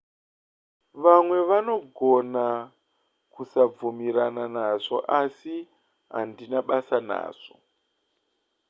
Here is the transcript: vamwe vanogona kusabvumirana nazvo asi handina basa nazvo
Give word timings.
vamwe 1.03 1.37
vanogona 1.49 2.45
kusabvumirana 3.33 4.43
nazvo 4.55 4.97
asi 5.19 5.55
handina 6.13 6.57
basa 6.67 6.97
nazvo 7.09 7.53